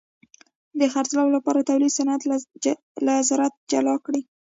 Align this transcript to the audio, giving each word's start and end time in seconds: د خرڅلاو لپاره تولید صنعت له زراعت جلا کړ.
د 0.79 0.81
خرڅلاو 0.93 1.33
لپاره 1.35 1.67
تولید 1.69 1.95
صنعت 1.97 2.21
له 3.07 3.15
زراعت 3.29 3.55
جلا 3.71 3.95
کړ. 4.05 4.13